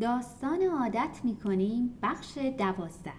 [0.00, 3.12] داستان عادت می‌کنیم بخش دوازده.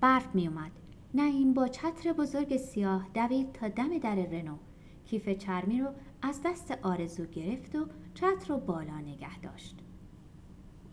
[0.00, 0.70] برف میومد
[1.14, 4.56] نعیم با چتر بزرگ سیاه دوید تا دم در رنو.
[5.04, 5.88] کیف چرمی رو
[6.22, 9.78] از دست آرزو گرفت و چتر رو بالا نگه داشت.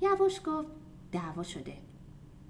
[0.01, 0.71] یواش گفت
[1.11, 1.77] دعوا شده.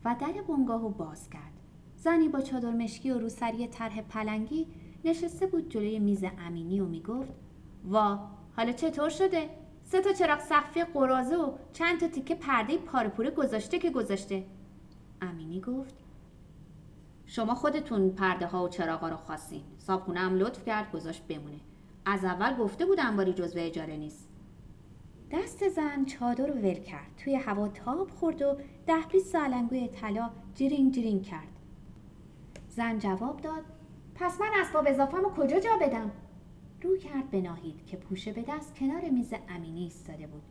[0.05, 1.53] و در بنگاه رو باز کرد.
[1.95, 4.67] زنی با چادر مشکی و روسری طرح پلنگی
[5.05, 7.33] نشسته بود جلوی میز امینی و می‌گفت
[7.85, 8.19] وا
[8.55, 9.49] حالا چطور شده؟
[9.89, 14.45] سه تا چراغ سقفی قراضه و چند تا تیکه پرده پاره‌پوره گذاشته که گذاشته.
[15.21, 15.95] امینی گفت
[17.25, 19.63] شما خودتون پرده ها و چراغا رو خواستین.
[19.77, 21.59] صابخونه هم لطف کرد گذاشت بمونه.
[22.05, 24.29] از اول گفته بودم باری جزو اجاره نیست.
[25.31, 27.15] دست زن چادر رو ول کرد.
[27.17, 31.59] توی هوا تاب خورد و ده بیست النگوی طلا جیرینگ جیرینگ کرد.
[32.69, 33.63] زن جواب داد
[34.15, 36.11] پس من اسباب اضافه کجا جا بدم؟
[36.81, 40.43] رو کرد به ناهید که پوشه به دست کنار میز امینی ایستاده بود.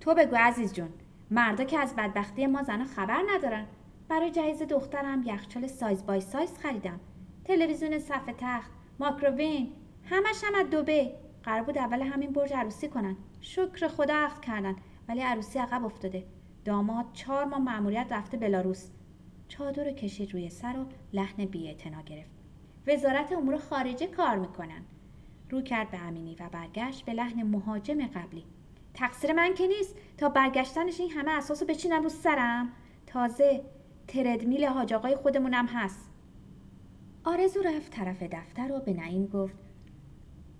[0.00, 0.88] تو بگو عزیز جون
[1.30, 3.66] مردا که از بدبختی ما زنها خبر ندارن.
[4.08, 7.00] برای جهیز دخترم یخچال سایز بای سایز خریدم.
[7.44, 9.72] تلویزیون صفحه تخت ماکرووین
[10.04, 13.16] همش هم از دوبه قرار بود اول همین برج عروسی کنن.
[13.40, 14.76] شکر خدا عقد کردن
[15.08, 16.24] ولی عروسی عقب افتاده.
[16.64, 18.90] داماد چهار ماه مأموریت رفته بلاروس.
[19.48, 22.30] چادر رو کشید روی سر و لحن بیاعتنا گرفت.
[22.86, 24.82] وزارت امور خارجه کار می‌کنن.
[25.50, 28.44] رو کرد به امینی و برگشت به لحن مهاجم قبلی.
[28.94, 29.94] تقصیر من که نیست.
[30.16, 32.72] تا برگشتنش این همه اساسو بچینم رو سرم.
[33.06, 33.64] تازه
[34.08, 36.10] تردمیل حاج آقای خودمونم هست.
[37.24, 39.54] آرزو رفت طرف دفتر و به نعیم گفت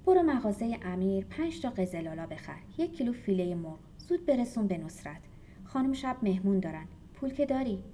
[0.06, 2.58] برو مغازه امیر پنج تا قزلالا بخر.
[2.78, 3.78] یک کیلو فیله مرغ.
[3.98, 5.20] زود برسون به نصرت.
[5.64, 6.86] خانم شب مهمون دارن.
[7.14, 7.84] پول که داری.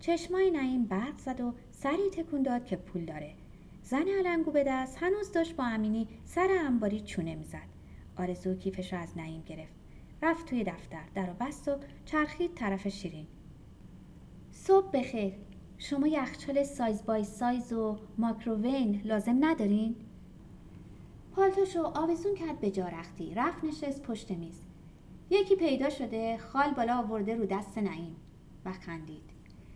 [0.00, 3.34] چشمای نعیم برق زد و سری تکون داد که پول داره.
[3.82, 7.68] زن علنگو به دست هنوز داشت با امینی سر انباری چونه می‌زد.
[8.16, 9.74] آرزو کیفش رو از نعیم گرفت.
[10.22, 13.26] رفت توی دفتر در و بست و چرخید طرف شیرین.
[14.50, 15.32] صبح بخیر.
[15.78, 19.96] شما یخچال سایز بای سایز و ماکرووین لازم ندارین؟
[21.32, 24.60] پالتوشو آویزون کرد به جارختی رفت نشست پشت میز.
[25.30, 28.16] یکی پیدا شده خال بالا آورده رو دست نعیم
[28.64, 29.30] و خندید.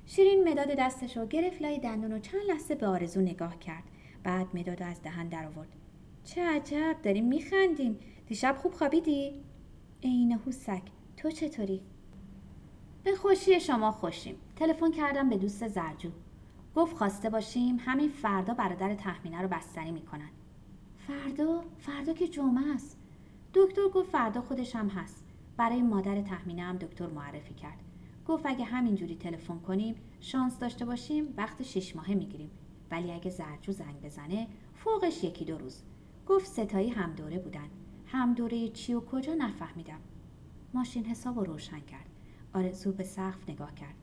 [0.07, 3.85] شیرین مداد دستشو گرفت لای دندون و چند لحظه به آرزو نگاه کرد.
[4.27, 5.69] بعد مداد از دهن در آورد
[6.25, 7.99] چه عجب داریم میخندیم.
[8.27, 9.45] دیشب خوب خوابیدی؟
[10.03, 10.83] عین هوسک
[11.17, 11.83] تو چطوری؟
[13.05, 14.37] به خوشی شما خوشیم.
[14.57, 16.11] تلفن کردم به دوست زرجو.
[16.75, 20.31] گفت خواسته باشیم همین فردا برادر تخمینه رو بستنی می‌کنن.
[21.07, 22.99] فردا؟ فردا که جمعه است.
[23.55, 25.25] دکتر گفت فردا خودش هم هست.
[25.57, 27.79] برای مادر تخمینه هم دکتر معرفی کرد.
[28.27, 32.51] گفت اگه همینجوری تلفن کنیم شانس داشته باشیم وقت شش ماهه می‌گیریم.
[32.91, 35.83] ولی اگه زرجو زنگ بزنه فوقش یکی دو روز.
[36.27, 37.69] گفت ستایی هم دوره بودن.
[38.07, 40.01] هم دوره چی و کجا نفهمیدم.
[40.75, 42.11] ماشین حساب رو روشن کرد.
[42.55, 43.95] آرزو به سقف نگاه کرد.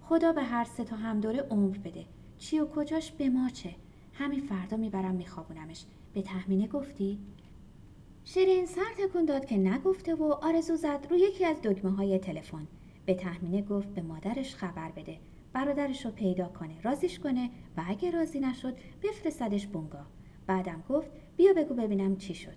[0.00, 2.04] خدا به هر سه تا هم دوره عمر بده.
[2.38, 3.74] چی و کجاش به ما چه؟
[4.12, 5.84] همین فردا می‌برم میخوابونمش.
[6.14, 7.18] به تخمینه گفتی؟
[8.24, 12.66] شیرین سر تکون داد که نگفته و آرزو زد روی یکی از دکمه های تلفن.
[13.06, 15.18] به تخمینه گفت به مادرش خبر بده.
[15.52, 20.06] برادرش رو پیدا کنه رازیش کنه و اگه راضی نشد بفرستدش بونگا
[20.46, 22.56] بعدم گفت بیا بگو ببینم چی شد.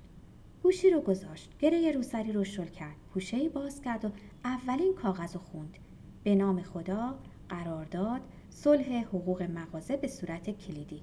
[0.63, 4.09] گوشی رو گذاشت گره روسری رو شل کرد پوشه باز کرد و
[4.43, 5.77] اولین کاغذ رو خوند.
[6.23, 7.15] به نام خدا
[7.49, 11.01] قرارداد صلح حقوق مغازه به صورت کلیدی.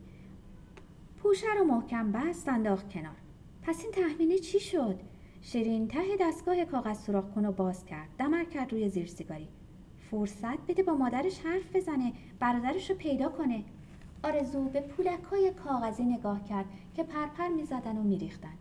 [1.16, 3.16] پوشه رو محکم بست انداخت کنار.
[3.62, 5.00] پس این تحمینه چی شد؟
[5.40, 8.08] شیرین ته دستگاه کاغذ سوراخ کن و باز کرد.
[8.18, 9.48] دمر کرد روی زیر سیگاری.
[10.12, 13.64] فرصت بده با مادرش حرف بزنه برادرش رو پیدا کنه.
[14.22, 18.54] آرزو به پولک های کاغذی نگاه کرد که پرپر می‌زدن و میریختن.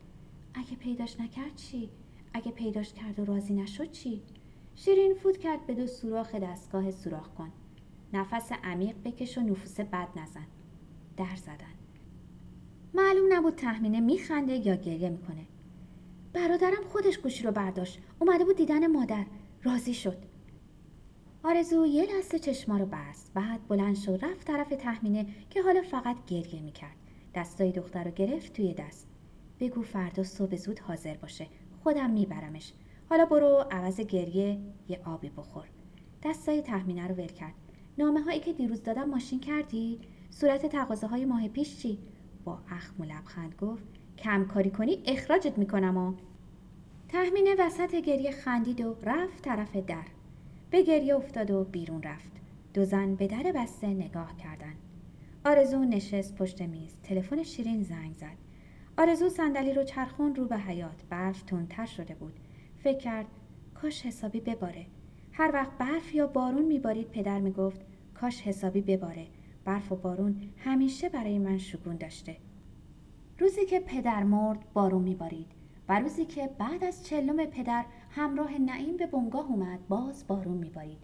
[0.54, 1.90] اگه پیداش نکرد چی؟
[2.34, 4.22] اگه پیداش کرد و راضی نشد چی؟
[4.76, 7.52] شیرین فوت کرد به دو سوراخ دستگاه سوراخ کن.
[8.14, 10.48] نفس عمیق بکش و نفوس بد نزن.
[11.18, 11.76] در زدن.
[12.94, 15.46] معلوم نبود تخمینه میخنده یا گریه می‌کنه.
[16.34, 18.00] برادرم خودش گوشی رو برداشت.
[18.20, 19.26] اومده بود دیدن مادر.
[19.64, 20.31] راضی شد.
[21.44, 23.32] آرزو یه لحظه چشما رو بست.
[23.34, 26.96] بعد بلند شد رفت طرف تخمینه که حالا فقط گریه می‌کرد.
[27.36, 29.08] دستای دختر رو گرفت توی دست.
[29.60, 31.48] بگو فردا صبح زود حاضر باشه.
[31.84, 32.74] خودم میبرمش.
[33.10, 34.60] حالا برو عوض گریه
[34.90, 35.68] یه آبی بخور.
[36.24, 37.54] دستای تخمینه رو ول کرد.
[37.98, 40.00] نامه هایی که دیروز دادم ماشین کردی؟
[40.30, 41.98] صورت تقاضه های ماه پیش چی؟
[42.44, 43.84] با اخم و لبخند گفت
[44.18, 46.14] کم کاری کنی اخراجت می‌کنم و.
[47.10, 50.06] تخمینه وسط گریه خندید و رفت طرف در.
[50.72, 52.32] به گریه افتاد و بیرون رفت.
[52.74, 54.76] دو زن به در بسته نگاه کردند.
[55.46, 56.98] آرزو نشست پشت میز.
[57.04, 58.38] تلفن شیرین زنگ زد.
[58.98, 62.34] آرزو صندلی رو چرخون رو به حیات برف تندتر شده بود.
[62.84, 63.26] فکر کرد
[63.74, 64.86] کاش حسابی بباره.
[65.32, 67.82] هر وقت برف یا بارون میبارید پدر می‌گفت
[68.14, 69.28] کاش حسابی بباره.
[69.66, 72.38] برف و بارون همیشه برای من شگون داشته.
[73.40, 75.48] روزی که پدر مرد بارون میبارید.
[75.90, 81.04] و روزی که بعد از چلم پدر همراه نعیم به بنگاه اومد باز بارون میبارید.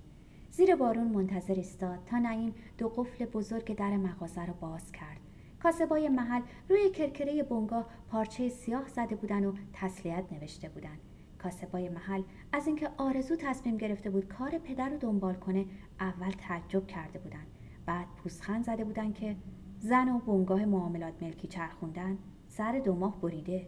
[0.51, 5.19] زیر بارون منتظر ایستاد تا نعیم دو قفل بزرگ در مغازه رو باز کرد.
[5.63, 10.97] کاسبای محل روی کرکره بنگاه پارچه سیاه زده بودن و تسلیت نوشته بودن.
[11.39, 15.65] کاسبای محل از اینکه آرزو تصمیم گرفته بود کار پدر رو دنبال کنه
[15.99, 17.45] اول تعجب کرده بودن.
[17.85, 19.35] بعد پوزخند زده بودن که
[19.79, 23.67] زن و بنگاه معاملات ملکی چرخوندن سر دو ماه بریده.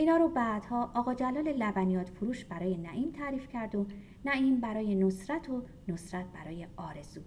[0.00, 3.86] اینا رو بعدها آقا جلال لبنیات فروش برای نعیم تعریف کرد و
[4.24, 7.20] نعیم برای نصرت و نصرت برای آرزو.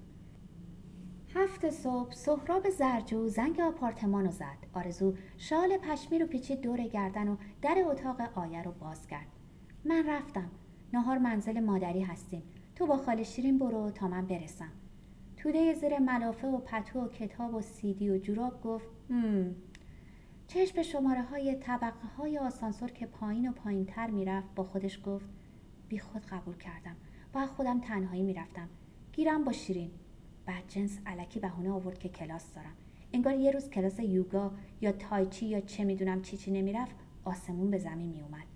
[1.35, 4.57] هفت صبح سهراب زرجو زنگ آپارتمان رو زد.
[4.73, 9.27] آرزو شال پشمی رو پیچید دور گردن و در اتاق آیه رو باز کرد.
[9.85, 10.51] من رفتم.
[10.93, 12.43] نهار منزل مادری هستیم.
[12.75, 14.71] تو با خاله شیرین برو تا من برسم.
[15.37, 18.89] توده زیر ملافه و پتو و کتاب و سیدی و جوراب گفت.
[20.47, 24.99] چشم به شماره های طبقه های آسانسور که پایین و پایین تر می‌رفت با خودش
[25.05, 25.25] گفت
[25.89, 26.95] بی خود قبول کردم.
[27.33, 28.69] با خودم تنهایی می‌رفتم.
[29.13, 29.91] گیرم با شیرین.
[30.45, 32.73] بعد جنس علکی بهونه آورد که کلاس دارم.
[33.13, 34.51] انگار یه روز کلاس یوگا
[34.81, 38.47] یا تایچی یا چه می‌دونم چی چی نمی‌رفت آسمون به زمین میومد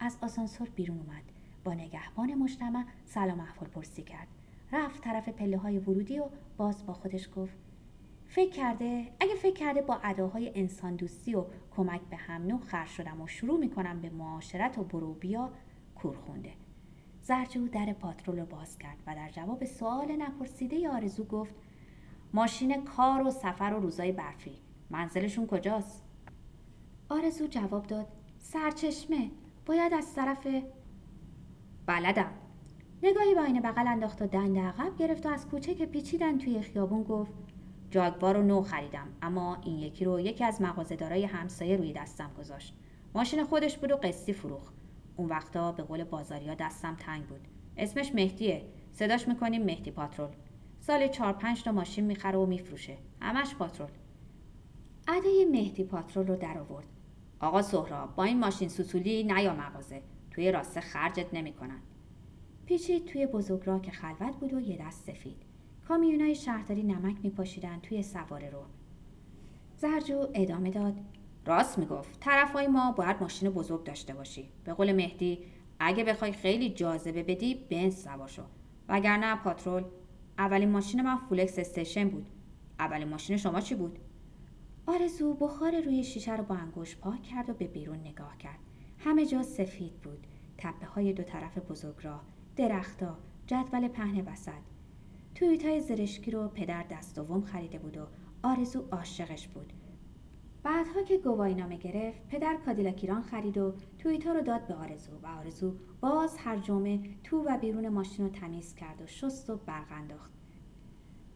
[0.00, 1.22] از آسانسور بیرون اومد.
[1.64, 4.28] با نگهبان مجتمع سلام احوال پرسی کرد.
[4.72, 7.56] رفت طرف پله های ورودی و باز با خودش گفت
[8.34, 11.44] فکر کرده اگه فکر کرده با اداهای انسان دوستی و
[11.76, 15.50] کمک به هم نوع خر شدم و شروع می‌کنم به معاشرت و برو بیا
[15.94, 16.52] کور خونده.
[17.22, 21.54] زرجو در پاترول رو باز کرد و در جواب سوال نپرسیده آرزو گفت
[22.32, 24.58] ماشین کار و سفر و روزای برفی.
[24.90, 26.04] منزلشون کجاست؟
[27.08, 28.06] آرزو جواب داد
[28.38, 29.30] سرچشمه.
[29.66, 30.46] باید از طرف
[31.86, 32.32] بلدم.
[33.02, 36.60] نگاهی به آینه بغل انداخت و دنده عقب گرفت و از کوچه که پیچیدن توی
[36.60, 37.32] خیابون گفت
[37.94, 42.74] جاگبار رو نو خریدم اما این یکی رو یکی از مغازه‌دارای همسایه روی دستم گذاشت.
[43.14, 44.70] ماشین خودش بود و قسطی فروخ
[45.16, 47.40] اون وقتا به قول بازاریا دستم تنگ بود.
[47.76, 48.64] اسمش مهدیه.
[48.92, 50.30] صداش می‌کنیم مهدی پاترول.
[50.80, 52.96] سال چهار پنج تا ماشین می‌خره و میفروشه.
[53.20, 53.90] همش پاترول.
[55.08, 56.86] ادای مهدی پاترول رو در آورد.
[57.40, 60.02] آقا سهراب با این ماشین سوسولی نیا مغازه.
[60.30, 61.80] توی راسته خرجت نمی‌کنن.
[62.66, 65.43] پیچید توی بزرگراه که خلوت بود و یه دست سفید.
[65.88, 68.62] کامیونای شهرداری نمک میپاشیدن توی سواره رو
[69.76, 71.00] زرجو ادامه داد.
[71.46, 72.20] راست می‌گفت.
[72.20, 74.48] طرفای ما باید ماشین بزرگ داشته باشی.
[74.64, 75.38] به قول مهدی
[75.78, 78.42] اگه بخوای خیلی جاذبه بدی بنز سوار شو.
[78.88, 79.84] وگرنه پاترول
[80.38, 82.26] اولین ماشین من فولکس استیشن بود.
[82.78, 83.98] اولین ماشین شما چی بود؟
[84.86, 88.58] آرزو بخار روی شیشه رو با انگوش پاک کرد و به بیرون نگاه کرد.
[88.98, 90.26] همه جا سفید بود.
[90.58, 92.24] تپه های دو طرف بزرگراه
[92.56, 94.73] درختها جدول پهن وسط.
[95.34, 98.06] تویت های زرشکی رو پدر دست دوم خریده بود و
[98.42, 99.72] آرزو عاشقش بود.
[100.62, 105.26] بعدها که گواهی نامه گرفت پدر کادیلاکیران خرید و تویتا رو داد به آرزو و
[105.26, 109.92] آرزو باز هر جمعه تو و بیرون ماشین رو تمیز کرد و شست و برق
[109.92, 110.32] انداخت.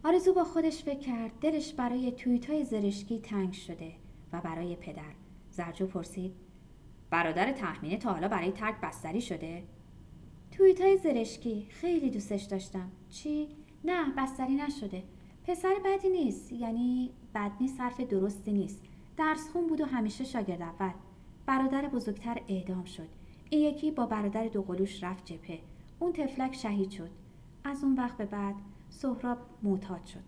[0.04, 3.92] آرزو با خودش فکر کرد دلش برای تویت های زرشکی تنگ شده
[4.32, 5.12] و برای پدر.
[5.50, 6.34] زرجو پرسید
[7.10, 9.62] برادر تحمینه تا حالا برای ترک بستری شده؟
[10.50, 12.90] تویت های زرشکی خیلی دوستش داشتم.
[13.08, 13.48] چی؟
[13.84, 15.02] نه بستری نشده.
[15.46, 18.80] پسر بدی نیست یعنی بد نیست حرف درستی نیست.
[19.16, 20.92] درس خون بود و همیشه شاگرد اول.
[21.46, 23.08] برادر بزرگتر اعدام شد.
[23.50, 25.60] این یکی با برادر دوقلوش رفت جبهه.
[25.98, 27.10] اون تفلک شهید شد.
[27.64, 28.54] از اون وقت به بعد
[28.90, 30.24] سهراب معتاد شد.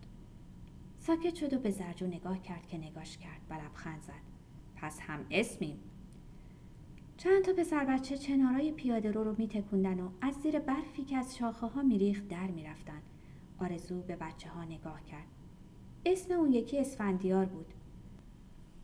[0.97, 3.41] ساکت شد و به زرجو نگاه کرد که نگاش کرد.
[3.49, 4.31] و لبخند زد.
[4.75, 5.79] پس هم اسمیم.
[7.17, 11.37] چند تا پسر بچه چنارای پیاده رو رو میتکوندن و از زیر برفی که از
[11.37, 13.01] شاخه ها میریخت در می‌رفتن.
[13.61, 15.27] آرزو به بچه ها نگاه کرد.
[16.05, 17.73] اسم اون یکی اسفندیار بود.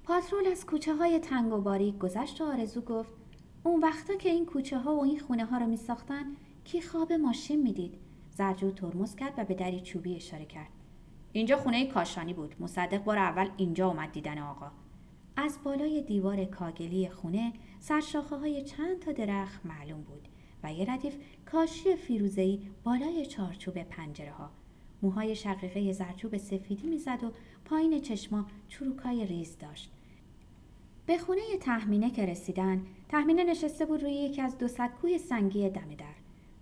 [0.03, 3.13] پاترول از کوچه های تنگ و باریک گذشت و آرزو گفت
[3.63, 6.25] اون وقتا که این کوچه ها و این خونه ها رو می ساختن
[6.63, 7.98] کی خواب ماشین می‌دید؟
[8.31, 10.69] زرجو ترمز کرد و به دری چوبی اشاره کرد.
[11.34, 12.55] اینجا خونه کاشانی بود.
[12.60, 14.72] مصدق بار اول اینجا اومد دیدن آقا.
[15.36, 20.27] از بالای دیوار کاگلی خونه سرشاخه های چند تا درخت معلوم بود
[20.63, 21.15] و یه ردیف
[21.51, 24.51] کاشی فیروزهی بالای چارچوب پنجره ها
[25.01, 27.32] موهای شقیقه زرچوب سفیدی می‌زد و
[27.66, 29.92] پایین چشما چروکای ریز داشت.
[31.06, 35.96] به خونه تحمینه که رسیدن تحمینه نشسته بود روی یکی از دو سکوی سنگی دم
[35.98, 36.06] در.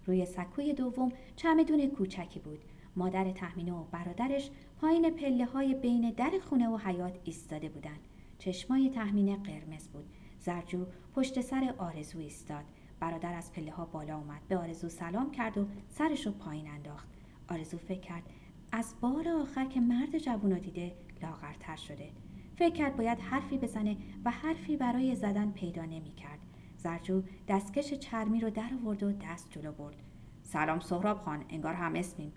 [0.05, 2.59] روی سکوی دوم چمدون کوچکی بود.
[2.95, 4.49] مادر تحمینه و برادرش
[4.81, 7.99] پایین پله های بین در خونه و حیات ایستاده بودند.
[8.39, 10.05] چشمای تحمینه قرمز بود.
[10.39, 12.63] زرجو پشت سر آرزو ایستاد.
[12.99, 17.07] برادر از پله ها بالا اومد به آرزو سلام کرد و سرش رو پایین انداخت.
[17.49, 18.23] آرزو فکر کرد
[18.71, 22.09] از بار آخر که مرد جوون رو دیده لاغرتر شده
[22.55, 26.39] فکر کرد باید حرفی بزنه و حرفی برای زدن پیدا نمی کرد.
[26.77, 29.95] زرجو دستکش چرمی رو در آورد و دست جلو برد.
[30.43, 32.33] سلام سهراب خان انگار هم اسمیم.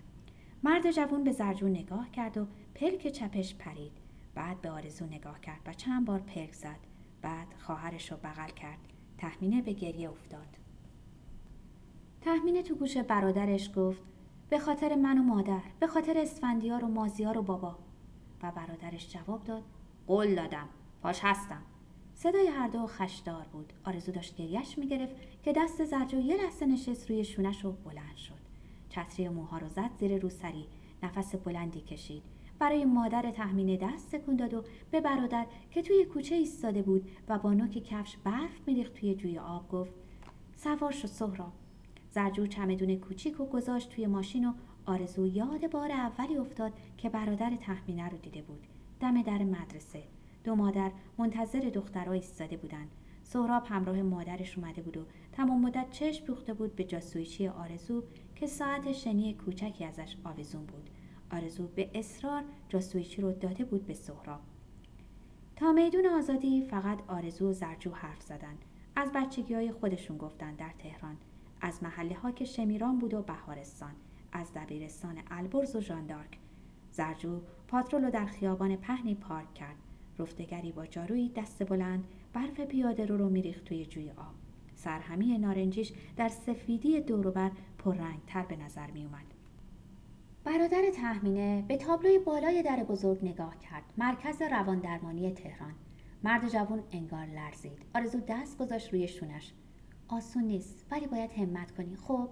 [0.63, 3.91] مرد جوون به زرجو نگاه کرد و پلک چپش پرید.
[4.35, 6.79] بعد به آرزو نگاه کرد و چند بار پلک زد.
[7.21, 8.79] بعد خواهرش رو بغل کرد.
[9.17, 10.57] تحمینه به گریه افتاد.
[12.21, 14.01] تحمینه تو گوش برادرش گفت
[14.49, 17.77] به خاطر من و مادر به خاطر اسفندیار و مازیار و بابا.
[18.43, 19.63] و برادرش جواب داد
[20.07, 20.69] قول دادم
[21.01, 21.61] پاش هستم.
[22.13, 23.73] صدای هر دو خشدار بود.
[23.85, 28.39] آرزو داشت گریش می‌گرفت که دست زرجو یه لحظه نشست روی شونش و بلند شد.
[28.89, 30.67] چتری موها رو زد زیر روسری
[31.03, 32.23] نفس بلندی کشید.
[32.59, 37.39] برای مادر تحمینه دست تکون داد و به برادر که توی کوچه ایستاده بود و
[37.39, 39.93] با نوک کفش برف میریخت توی جوی آب گفت
[40.55, 41.51] سوار شد سهراب.
[42.11, 44.53] زرجو چمدون کوچیک و گذاشت توی ماشین و
[44.85, 48.67] آرزو یاد بار اولی افتاد که برادر تحمینه رو دیده بود.
[48.99, 50.03] دم در مدرسه.
[50.43, 52.91] دو مادر منتظر دخترها ایستاده بودند
[53.23, 58.03] سهراب همراه مادرش اومده بود و تمام مدت چشم دوخته بود به جاسویچی آرزو
[58.35, 60.89] که ساعت شنی کوچکی ازش آویزون بود.
[61.31, 64.39] آرزو به اصرار جاسویچی رو داده بود به سهراب.
[65.55, 68.57] تا میدون آزادی فقط آرزو و زرجو حرف زدن.
[68.95, 71.17] از بچگی های خودشون گفتن در تهران.
[71.61, 73.91] از محله ها که شمیران بود و بهارستان
[74.31, 76.37] از دبیرستان البرز و ژاندارک.
[76.91, 79.75] زرجو پاترول رو در خیابان پهنی پارک کرد.
[80.19, 84.33] رفتگری با جارویی دست بلند برف پیاده رو رو میریخت توی جوی آب.
[84.75, 87.51] سرهمی نارنجیش در سفیدی دوروبر
[88.27, 89.25] تر به نظر می اومد.
[90.43, 93.83] برادر تحمینه به تابلوی بالای در بزرگ نگاه کرد.
[93.97, 95.73] مرکز روان درمانی تهران.
[96.23, 97.81] مرد جوان انگار لرزید.
[97.95, 99.53] آرزو دست گذاشت روی شونش.
[100.09, 101.95] آسون نیست ولی باید همت کنی.
[101.95, 102.29] خب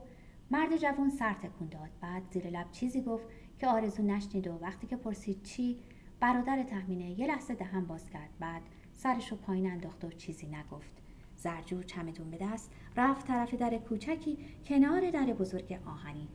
[0.51, 1.89] مرد جوان سر تکون داد.
[2.01, 3.27] بعد زیر لب چیزی گفت
[3.59, 5.77] که آرزو نشنید و وقتی که پرسید چی
[6.19, 8.29] برادر تحمینه یه لحظه دهن باز کرد.
[8.39, 8.61] بعد
[8.93, 10.91] سرش رو پایین انداخت و چیزی نگفت.
[11.37, 16.27] زرجو چمدون به دست رفت طرف در کوچکی کنار در بزرگ آهنی.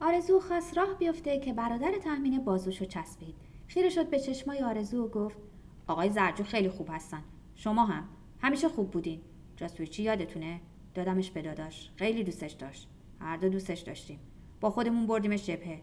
[0.00, 3.34] آرزو خواست راه بیفته که برادر تحمینه بازوشو چسبید.
[3.66, 5.38] خیره شد به چشمای آرزو و گفت
[5.86, 7.22] آقای زرجو خیلی خوب هستن.
[7.54, 8.08] شما هم.
[8.40, 9.20] همیشه خوب بودین.
[9.56, 10.60] جاسویچی یادتونه؟
[10.94, 11.90] دادمش به داداش.
[11.96, 12.88] خیلی دوستش داشت.
[13.20, 14.18] هر دو دوستش داشتیم.
[14.60, 15.80] با خودمون بردیمش جبهه.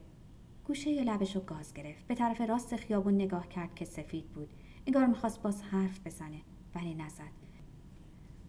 [0.66, 2.08] گوشه لبش رو گاز گرفت.
[2.08, 4.50] به طرف راست خیابون نگاه کرد که سفید بود.
[4.88, 6.42] انگار می‌خواست باز حرف بزنه
[6.76, 7.42] ولی نزد.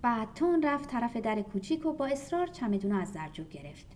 [0.03, 3.87] بعد تون رفت طرف در کوچیک و با اصرار چمدون از زرجو گرفت.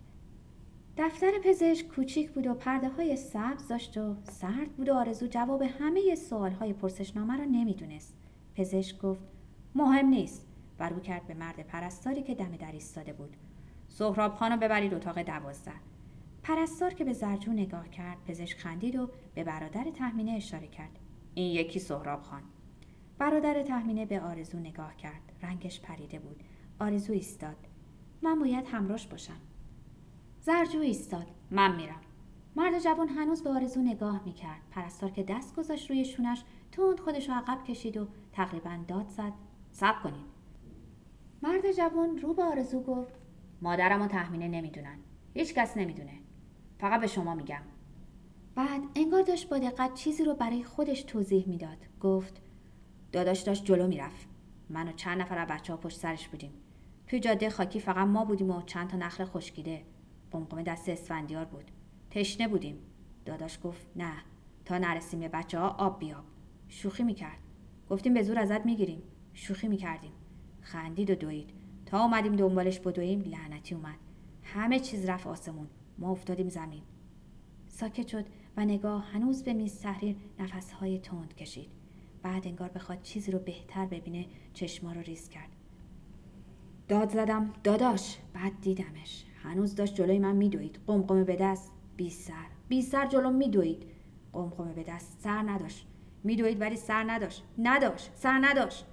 [0.97, 5.61] دفتر پزشک کوچیک بود و پرده های سبز داشت و سرد بود و آرزو جواب
[5.61, 8.17] همه سوال های پرسشنامه را نمی‌دونست.
[8.55, 9.23] پزشک گفت
[9.75, 10.46] مهم نیست.
[10.79, 13.37] و رو کرد به مرد پرستاری که دم در ایستاده بود.
[13.87, 15.73] سهراب خانو ببرید اتاق دوازده.
[16.43, 20.99] پرستار که به زرجو نگاه کرد پزشک خندید و به برادر تحمینه اشاره کرد.
[21.33, 22.41] این یکی سهراب خان.
[23.17, 25.21] برادر تحمینه به آرزو نگاه کرد.
[25.43, 26.43] رنگش پریده بود.
[26.79, 27.57] آرزو ایستاد.
[28.21, 29.37] من باید همراش باشم.
[30.41, 31.27] زرجو ایستاد.
[31.51, 32.01] من میرم.
[32.55, 34.61] مرد جوان هنوز به آرزو نگاه می‌کرد.
[34.71, 39.33] پرستار که دست گذاشت روی شونش تند خودش عقب کشید و تقریبا داد زد.
[39.71, 40.36] صبر کنید
[41.41, 43.13] مرد جوان رو به آرزو گفت
[43.61, 44.97] مادرم و تحمینه نمی‌دونن.
[45.33, 46.13] هیچ کس نمی‌دونه.
[46.79, 47.61] فقط به شما میگم.
[48.55, 51.77] بعد انگار داشت با دقت چیزی رو برای خودش توضیح می‌داد.
[52.01, 52.41] گفت
[53.11, 54.27] داداش داشت جلو می‌رفت.
[54.69, 56.51] من و چند نفر از بچه ها پشت سرش بودیم.
[57.07, 59.83] توی جاده خاکی فقط ما بودیم و چند تا نخل خشکیده.
[60.31, 61.71] قمقمه دست اسفندیار بود.
[62.09, 62.77] تشنه بودیم.
[63.25, 64.13] داداش گفت نه.
[64.65, 66.23] تا نرسیم به بچه ها آب بیاب.
[66.67, 67.39] شوخی می‌کرد.
[67.89, 69.03] گفتیم به زور ازت می‌گیریم.
[69.33, 70.11] شوخی می‌کردیم.
[70.71, 71.49] خندید و دوید.
[71.85, 73.95] تا اومدیم دنبالش بدویم لعنتی اومد.
[74.43, 75.67] همه چیز رفت آسمون.
[75.97, 76.81] ما افتادیم زمین.
[77.67, 78.25] ساکت شد
[78.57, 81.69] و نگاه هنوز به میز تحریر نفسهای تند کشید.
[82.23, 85.49] بعد انگار بخواد چیزی رو بهتر ببینه چشما رو ریز کرد.
[86.87, 88.17] داد زدم داداش.
[88.33, 89.25] بعد دیدمش.
[89.43, 90.79] هنوز داشت جلوی من میدوید.
[90.87, 91.71] قمقمه به دست.
[91.97, 92.47] بی سر.
[92.67, 93.85] بی سر جلو میدوید.
[94.33, 95.17] قمقمه به دست.
[95.19, 95.87] سر نداشت.
[96.23, 97.43] میدوید ولی سر نداشت.
[97.57, 98.11] نداشت.
[98.15, 98.85] سر نداشت.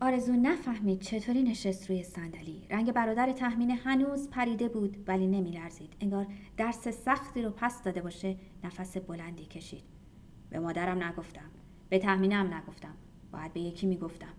[0.00, 2.66] آرزو نفهمید چطوری نشست روی صندلی.
[2.70, 5.96] رنگ برادر تحمینه هنوز پریده بود ولی نمیلرزید.
[6.00, 9.84] انگار درس سختی رو پس داده باشه نفس بلندی کشید.
[10.50, 11.50] به مادرم نگفتم.
[11.88, 12.94] به تحمینم نگفتم.
[13.32, 14.32] باید به یکی می‌گفتم.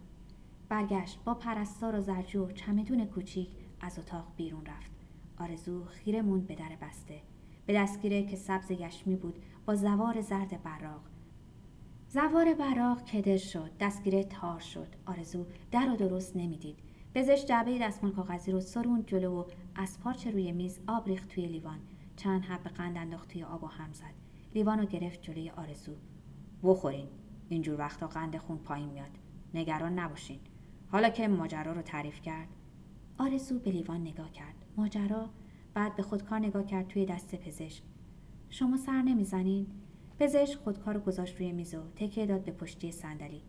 [0.69, 3.49] برگشت با پرستار و زرجو چمدون کوچیک
[3.81, 4.91] از اتاق بیرون رفت.
[5.39, 7.21] آرزو خیره موند به در بسته.
[7.65, 11.01] به دستگیره که سبز یشمی بود با زوار زرد براق.
[12.15, 14.87] زوار براق کدر شد دستگیره تار شد.
[15.05, 16.79] آرزو در و درست نمی‌دید.
[17.13, 19.43] پزشک جعبه دستمال کاغذی رو سروند جلو و
[19.75, 21.79] از پارچه روی میز آب ریخت توی لیوان.
[22.15, 24.13] چند حب قند انداخت توی آب و هم زد.
[24.53, 25.91] لیوان رو گرفت جلوی آرزو.
[26.63, 27.07] بخورین.
[27.49, 29.11] اینجور وقتا قند خون پایین میاد.
[29.53, 30.39] نگران نباشین.
[30.91, 32.49] حالا که ماجرا رو تعریف کرد.
[33.17, 34.65] آرزو به لیوان نگاه کرد.
[34.77, 35.29] ماجرا؟
[35.73, 37.83] بعد به خودکار نگاه کرد توی دست پزشک.
[38.49, 39.67] شما سر نمی‌زنین؟
[40.19, 43.41] پزشک خودکار رو گذاشت روی میز و تکیه داد به پشتی صندلی.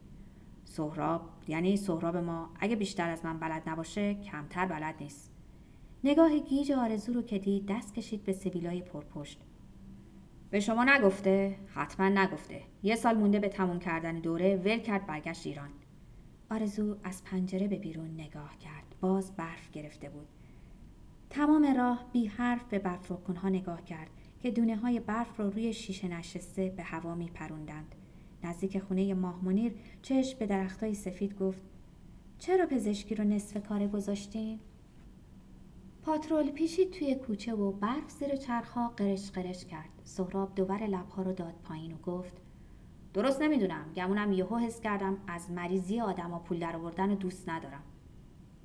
[0.65, 5.33] سهراب یعنی سهراب ما اگه بیشتر از من بلد نباشه کمتر بلد نیست.
[6.05, 9.41] نگاه گیج آرزو رو که دید دست کشید به سبیلای پرپشت.
[10.51, 12.63] به شما نگفته حتما نگفته.
[12.83, 15.71] یه سال مونده به تموم کردن دوره ول کرد برگشت ایران.
[16.51, 18.95] آرزو از پنجره به بیرون نگاه کرد.
[19.01, 20.29] باز برف گرفته بود.
[21.31, 24.11] تمام راه بی حرف به برف ها نگاه کرد.
[24.41, 27.95] که دونه های برف رو روی شیشه نشسته به هوا می پروندند.
[28.45, 31.61] نزدیک خونه ماه منیر چشم به درختای سفید گفت
[32.39, 34.59] چرا پزشکی رو نصف کار گذاشتین؟
[36.03, 39.89] پاترول پیشید توی کوچه و برف زیر چرخها قرش قرش کرد.
[40.05, 42.37] سهراب دوباره لبها رو داد پایین و گفت
[43.15, 47.83] درست نمی‌دونم گمونم یهو حس کردم از مریضی آدما پول در آوردن دوست ندارم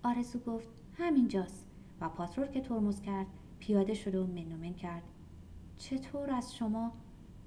[0.04, 1.68] آرزو گفت همینجاست
[2.02, 3.28] و پاترول که ترمز کرد
[3.60, 5.04] پیاده شد و منومن کرد
[5.82, 6.92] چطور از شما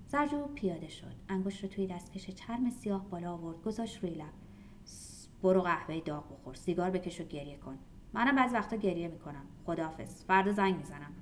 [0.07, 4.33] زرجو پیاده شد؟ انگشت رو توی دستکش چرم سیاه بالا آورد گذاشت روی لب.
[5.43, 7.79] برو قهوه داغ بخور سیگار بکش و گریه کن.
[8.12, 9.45] منم بعض وقتا گریه می‌کنم.
[9.67, 11.12] خداحافظ فردا زنگ می‌زنم.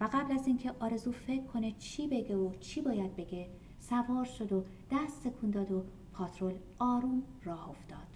[0.00, 4.52] و قبل از اینکه آرزو فکر کنه چی بگه و چی باید بگه سوار شد
[4.52, 8.13] و دست تکون داد و پاترول آروم راه افتاد.